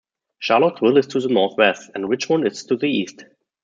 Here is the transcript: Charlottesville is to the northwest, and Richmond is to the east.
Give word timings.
Charlottesville 0.39 0.97
is 0.97 1.05
to 1.05 1.19
the 1.19 1.27
northwest, 1.27 1.91
and 1.93 2.09
Richmond 2.09 2.47
is 2.47 2.65
to 2.65 2.75
the 2.75 2.87
east. 2.89 3.23